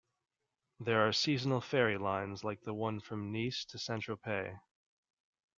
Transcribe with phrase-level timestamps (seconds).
[0.79, 4.57] There are seasonal ferry lines like the one from Nice to Saint-Tropez.